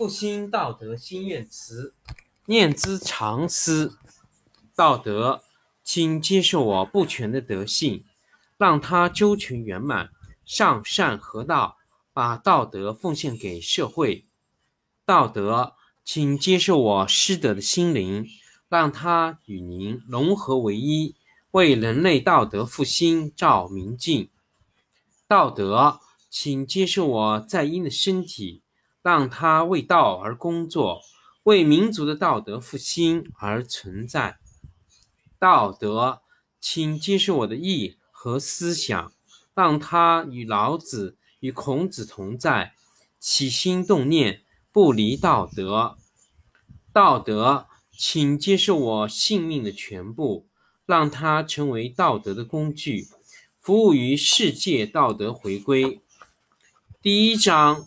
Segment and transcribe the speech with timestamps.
[0.00, 1.92] 复兴道德心愿词，
[2.46, 3.98] 念兹常思。
[4.74, 5.42] 道德，
[5.84, 8.06] 请接受我不全的德性，
[8.56, 10.08] 让它周全圆满，
[10.46, 11.76] 上善合道，
[12.14, 14.24] 把道德奉献给社会。
[15.04, 18.26] 道德，请接受我失德的心灵，
[18.70, 21.14] 让它与您融合为一，
[21.50, 24.30] 为人类道德复兴照明镜。
[25.28, 28.62] 道德，请接受我在阴的身体。
[29.02, 31.00] 让他为道而工作，
[31.44, 34.38] 为民族的道德复兴而存在。
[35.38, 36.20] 道德，
[36.60, 39.12] 请接受我的意和思想，
[39.54, 42.74] 让他与老子、与孔子同在，
[43.18, 45.96] 起心动念不离道德。
[46.92, 50.46] 道德，请接受我性命的全部，
[50.84, 53.08] 让它成为道德的工具，
[53.56, 56.02] 服务于世界道德回归。
[57.00, 57.86] 第一章。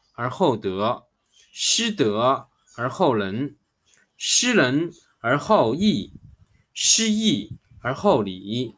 [0.21, 1.07] 而后德，
[1.51, 3.57] 失德而后仁，
[4.15, 6.13] 失仁而后义，
[6.75, 8.75] 失义而后礼。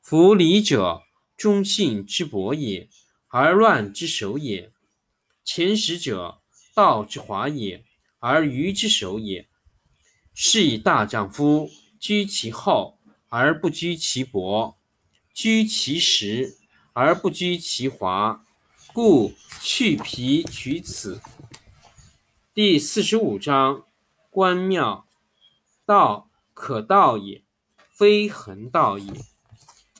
[0.00, 1.02] 夫礼者，
[1.36, 2.88] 忠信之薄也，
[3.26, 4.70] 而乱之首也；
[5.42, 6.40] 前识者，
[6.72, 7.84] 道之华也，
[8.20, 9.48] 而愚之首也。
[10.32, 14.78] 是以大丈夫居其厚而不居其薄，
[15.34, 16.56] 居其实
[16.92, 18.44] 而不居其华。
[18.92, 21.20] 故去皮取此。
[22.52, 23.84] 第四十五章：
[24.30, 25.06] 关庙，
[25.86, 27.44] 道可道也，
[27.88, 29.12] 非恒道也；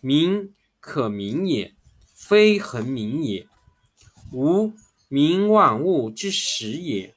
[0.01, 1.75] 名可名也，
[2.13, 3.47] 非恒名也。
[4.33, 4.73] 无
[5.09, 7.15] 名，万物之始也；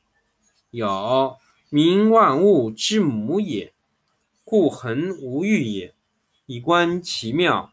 [0.69, 1.37] 有
[1.69, 3.73] 名，万物之母也。
[4.43, 5.95] 故恒无欲也，
[6.45, 7.71] 以观其妙；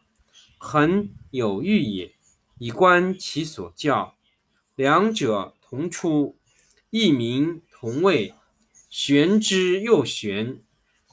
[0.57, 2.15] 恒有欲也。
[2.63, 4.15] 以观其所教，
[4.75, 6.37] 两者同出，
[6.91, 8.35] 异名同谓，
[8.87, 10.61] 玄之又玄，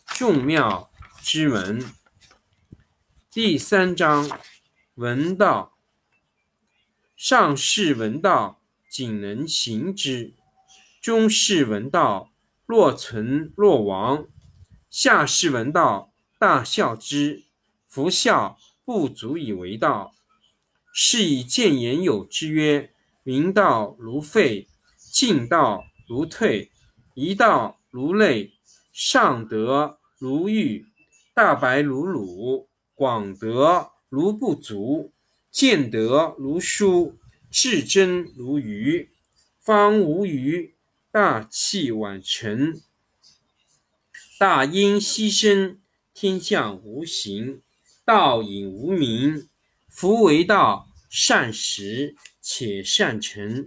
[0.08, 0.90] 众妙
[1.22, 1.82] 之门。
[3.30, 4.28] 第三章：
[4.96, 5.78] 闻道。
[7.16, 8.60] 上士闻道，
[8.90, 10.34] 仅能行之；
[11.00, 12.30] 中士闻道，
[12.66, 14.26] 若存若亡；
[14.90, 17.44] 下士闻道，大笑之。
[17.86, 20.12] 夫笑不足以为道。
[21.00, 22.90] 是以见言有之曰：
[23.22, 24.66] 明道如废，
[24.98, 26.72] 进道如退，
[27.14, 28.54] 一道如累，
[28.92, 30.86] 上德如玉，
[31.32, 35.12] 大白如鲁，广德如不足，
[35.52, 37.16] 见德如疏，
[37.48, 39.08] 至真如愚。
[39.60, 40.74] 方无余，
[41.12, 42.74] 大器晚成，
[44.36, 45.78] 大音希声，
[46.12, 47.62] 天下无形，
[48.04, 49.48] 道隐无名。
[49.88, 50.87] 夫为道。
[51.08, 53.66] 善始且善成，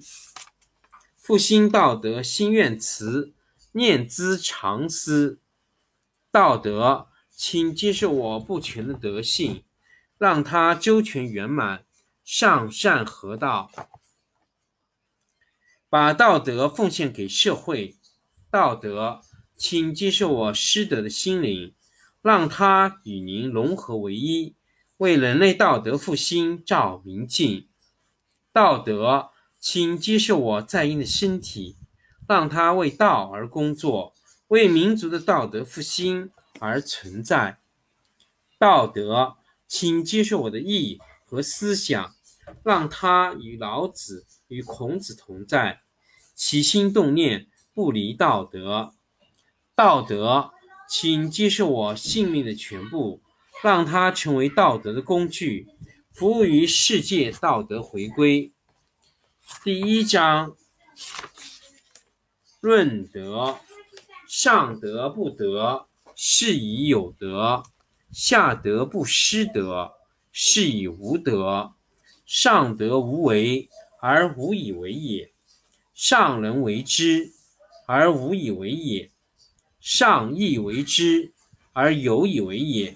[1.15, 3.33] 复兴道德心愿词，
[3.71, 5.39] 念兹常思。
[6.29, 9.63] 道德，请接受我不全的德性，
[10.17, 11.85] 让它周全圆满，
[12.23, 13.71] 上善合道，
[15.89, 17.97] 把道德奉献给社会。
[18.49, 19.21] 道德，
[19.55, 21.73] 请接受我失德的心灵，
[22.21, 24.55] 让它与您融合为一。
[25.01, 27.67] 为人类道德复兴照明镜，
[28.53, 31.75] 道德，请接受我在阴的身体，
[32.27, 34.13] 让它为道而工作，
[34.49, 36.29] 为民族的道德复兴
[36.59, 37.57] 而存在。
[38.59, 42.13] 道德，请接受我的意和思想，
[42.63, 45.81] 让它与老子、与孔子同在，
[46.35, 48.93] 起心动念不离道德。
[49.73, 50.51] 道德，
[50.87, 53.23] 请接受我性命的全部。
[53.61, 55.67] 让它成为道德的工具，
[56.11, 58.51] 服务于世界道德回归。
[59.63, 60.55] 第一章：
[62.59, 63.59] 论德，
[64.27, 67.63] 上德不德，是以有德；
[68.11, 69.93] 下德不失德，
[70.31, 71.73] 是以无德。
[72.25, 73.69] 上德无为
[73.99, 75.33] 而无以为也，
[75.93, 77.31] 上人为之
[77.85, 79.11] 而无以为也，
[79.79, 81.33] 上义为之
[81.73, 82.95] 而有以为也。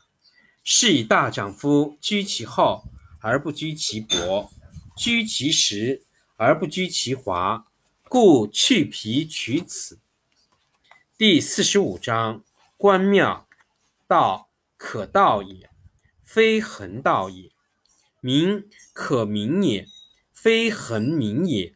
[0.73, 2.85] 是以大丈夫居其厚
[3.19, 4.49] 而不居其薄，
[4.95, 6.01] 居其实
[6.37, 7.67] 而不居其华。
[8.07, 9.99] 故去皮取此。
[11.17, 12.41] 第四十五章：
[12.77, 13.49] 关庙，
[14.07, 15.69] 道可道也，
[16.23, 17.51] 非恒道也；
[18.21, 18.63] 名
[18.93, 19.85] 可名也，
[20.31, 21.75] 非恒名也。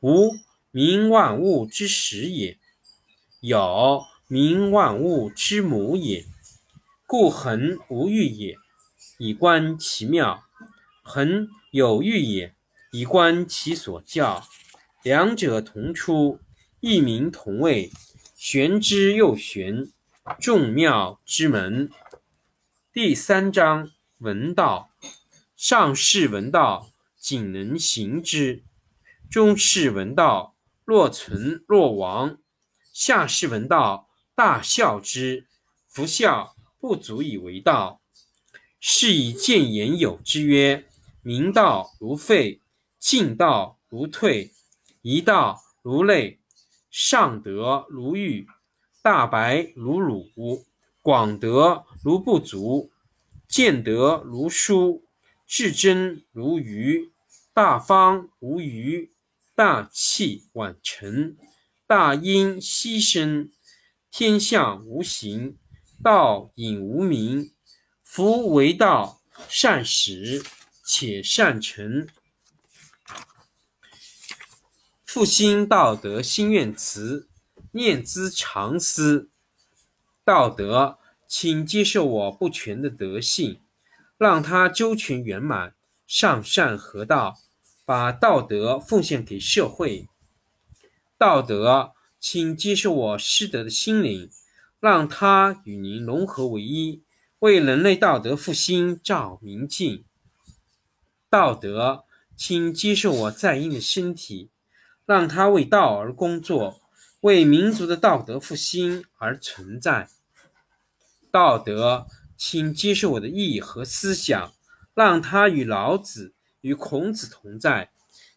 [0.00, 0.32] 无
[0.72, 2.58] 名，万物之始也；
[3.38, 6.26] 有名，万物之母也。
[7.10, 8.56] 故恒无欲也，
[9.18, 10.44] 以观其妙；
[11.02, 12.54] 恒有欲也，
[12.92, 14.44] 以观其所教。
[15.02, 16.38] 两者同出，
[16.78, 17.90] 异名同谓，
[18.36, 19.90] 玄之又玄，
[20.38, 21.90] 众妙之门。
[22.92, 24.90] 第三章：闻道。
[25.56, 28.62] 上士闻道，仅能行之；
[29.28, 30.54] 中士闻道，
[30.84, 32.36] 若存若亡；
[32.92, 35.48] 下士闻道，大笑之。
[35.88, 38.00] 夫笑，不足以为道。
[38.80, 40.86] 是以见言有之曰：
[41.22, 42.60] 明道如废，
[42.98, 44.52] 进道如退。
[45.02, 46.40] 一道如累，
[46.90, 48.46] 上德如玉，
[49.02, 50.26] 大白如乳，
[51.00, 52.90] 广德如不足，
[53.48, 55.04] 见德如书，
[55.46, 57.10] 至真如愚，
[57.54, 59.10] 大方无余，
[59.54, 61.36] 大器晚成，
[61.86, 63.50] 大音希声，
[64.10, 65.56] 天下无形，
[66.02, 67.52] 道隐无名。
[68.02, 70.42] 夫为道，善始
[70.84, 72.08] 且善成。
[75.04, 77.28] 复兴道德心愿词，
[77.72, 79.28] 念兹常思。
[80.24, 80.98] 道德，
[81.28, 83.60] 请接受我不全的德性，
[84.16, 85.74] 让它周全圆满，
[86.06, 87.36] 上善合道，
[87.84, 90.08] 把道德奉献给社会。
[91.18, 94.30] 道德，请接受我失德的心灵，
[94.80, 97.04] 让它与您融合为一，
[97.38, 100.04] 为人类道德复兴照明镜。
[101.28, 102.04] 道德，
[102.34, 104.50] 请接受我在阴的身体。
[105.06, 106.82] 让他为道而工作，
[107.22, 110.08] 为民族的道德复兴而存在。
[111.32, 112.06] 道德，
[112.36, 114.52] 请接受我的意义和思想，
[114.94, 117.90] 让他与老子、与孔子同在，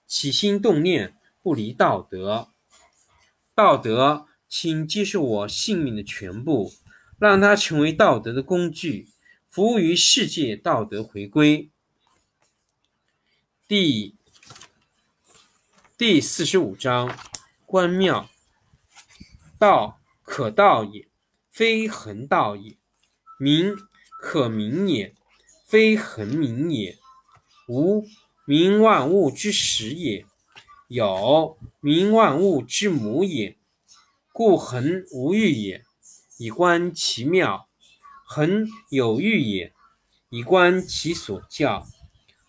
[0.08, 2.48] 起心动念不离道德。
[3.54, 6.76] 道德，请接受我性命的全部，
[7.18, 9.10] 让它成为道德的工具，
[9.50, 11.72] 服务于世界道德回归。
[13.68, 14.16] 第。
[15.98, 17.18] 第四十五章：
[17.66, 18.30] 关庙，
[19.58, 21.08] 道可道也，
[21.50, 22.78] 非恒道也；
[23.40, 23.76] 名
[24.20, 25.16] 可名也，
[25.66, 27.00] 非恒名也。
[27.68, 28.06] 无
[28.46, 30.28] 名，万物之始也；
[30.90, 33.58] 有名，万物之母也。
[34.36, 35.86] 故恒无欲也，
[36.40, 37.68] 以观其妙；
[38.26, 39.72] 恒有欲也，
[40.30, 41.88] 以观其所教。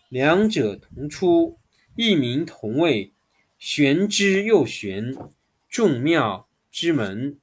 [0.09, 1.59] 两者同出，
[1.95, 3.13] 异名同谓。
[3.59, 5.15] 玄之又玄，
[5.69, 7.39] 众妙之门。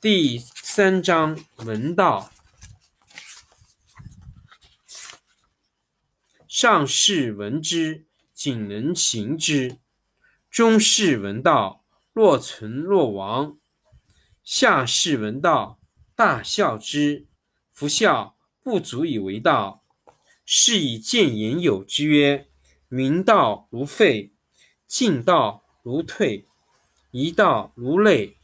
[0.00, 2.32] 第三章：闻道。
[6.48, 9.78] 上士闻之，仅能行之；
[10.50, 11.79] 中士闻道，
[12.20, 13.56] 若存若亡；
[14.44, 15.80] 下士闻道，
[16.14, 17.26] 大笑之。
[17.72, 19.82] 夫笑，不足以为道。
[20.44, 22.46] 是以见言有之曰：
[22.88, 24.34] 明道如废。
[24.86, 26.44] 进道如退，
[27.10, 28.36] 一道如累，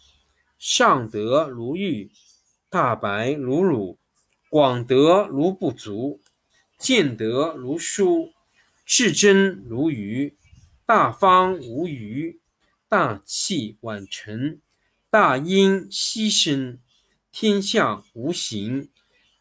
[0.59, 2.11] 上德如玉，
[2.71, 3.99] 大白如辱，
[4.49, 6.23] 广德如不足，
[6.78, 8.33] 见德如书，
[8.87, 10.38] 至真如愚，
[10.87, 12.40] 大方无余，
[12.88, 14.61] 大器晚成，
[15.11, 16.78] 大音希声，
[17.33, 18.90] 天下无形，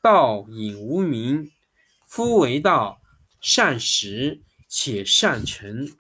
[0.02, 1.52] 道隐无名。
[2.08, 3.00] 夫为道，
[3.40, 5.96] 善始且善成。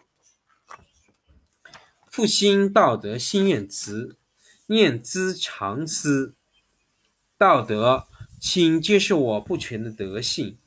[2.09, 4.17] 复兴道德心愿词，
[4.65, 6.33] 念兹常思。
[7.37, 8.07] 道德，
[8.39, 10.57] 请接受我不全的德性，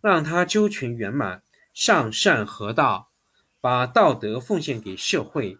[0.00, 3.12] 让它周全圆满，上善合道，
[3.60, 5.58] 把道德奉献给社会。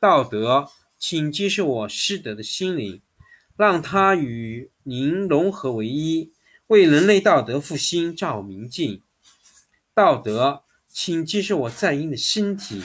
[0.00, 3.02] 道德，请接受我失德的心灵，
[3.56, 6.32] 让它与您融合为一，
[6.68, 9.02] 为人类道德复兴照明镜。
[9.94, 12.82] 道德，请接受我在阴的身体。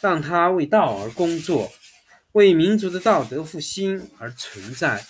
[0.00, 1.72] 让它为道而工作，
[2.30, 5.04] 为民族的道德复兴而存在。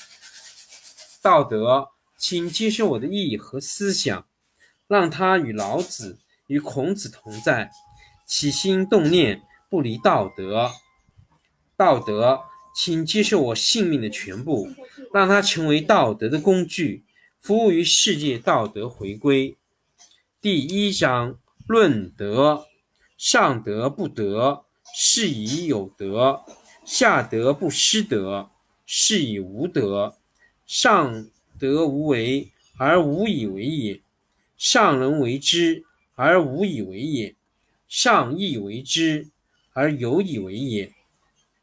[1.21, 4.27] 道德，请接受我的意义和思想，
[4.87, 7.71] 让它与老子、与孔子同在，
[8.27, 10.71] 起心动念不离道德。
[11.79, 12.41] 道德，
[12.75, 14.69] 请接受我性命的全部，
[15.15, 17.05] 让它成为道德的工具，
[17.39, 19.57] 服务于世界道德回归。
[20.41, 22.67] 第一章论德：
[23.17, 24.65] 上德不德。
[25.01, 26.41] 是以有德，
[26.85, 28.51] 下德不失德；
[28.87, 30.17] 是以无德。
[30.67, 34.01] 上德无为而无以为也，
[34.57, 37.37] 上人为之而无以为也，
[37.87, 39.29] 上义为之
[39.73, 40.93] 而有以为也，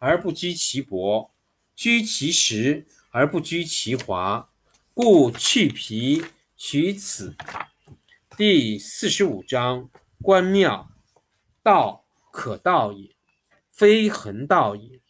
[0.00, 1.30] 而不居其薄，
[1.76, 4.50] 居其实而不居其华。
[4.94, 6.24] 故去皮
[6.56, 7.36] 取此。
[8.34, 9.90] 第四十五章：
[10.22, 10.90] 关庙，
[11.62, 13.14] 道可道也。
[13.70, 15.00] 非恒道也，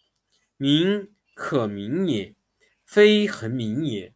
[0.56, 2.34] 名可名也，
[2.84, 4.12] 非恒名也。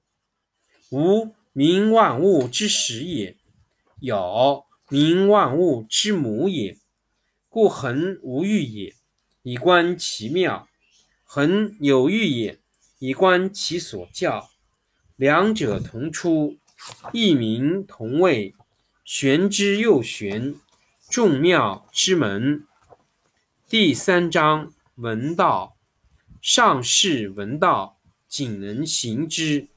[0.90, 3.36] 无名，万物之始也；
[4.00, 6.76] 有名，万物之母也。
[7.48, 8.94] 故恒无欲也，
[9.46, 10.68] 以观其妙；
[11.22, 12.60] 恒有欲也，
[12.98, 14.48] 以观其所教。
[15.16, 16.56] 两者同出，
[17.12, 18.54] 异名同谓，
[19.04, 20.54] 玄之又玄，
[21.10, 22.66] 众妙之门。
[23.68, 25.76] 第三章闻道，
[26.40, 29.68] 上士闻道，仅能行之；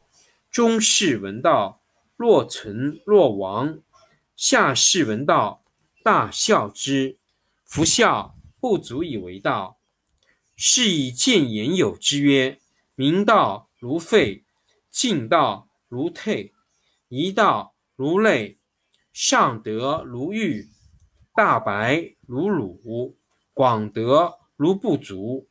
[0.50, 1.82] 中士闻道，
[2.16, 3.80] 若存若亡；
[4.38, 5.62] 下士闻道，
[6.06, 7.18] 大笑之。
[7.66, 8.37] 夫笑
[8.68, 9.80] 不足以为道。
[10.58, 12.60] 是以见言有之曰：
[12.96, 14.44] 明道如废，
[14.92, 16.52] 进道如退，
[17.08, 18.60] 一道如累，
[19.14, 20.68] 上德如玉，
[21.34, 23.18] 大白如鲁。
[23.54, 25.48] 广德如不足，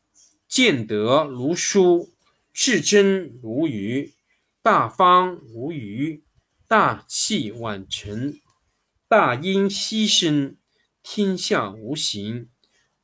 [0.47, 2.13] 见德如疏，
[2.53, 4.13] 至真如愚，
[4.61, 6.23] 大方无余，
[6.69, 8.39] 大器晚成，
[9.09, 10.59] 大音希声，
[11.03, 12.51] 天下无形，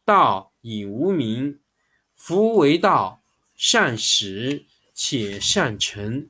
[0.05, 1.61] 道以无名。
[2.15, 3.23] 夫为道，
[3.57, 6.29] 善始且善成。